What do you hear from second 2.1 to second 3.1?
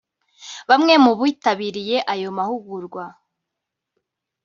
ayo mahugurwa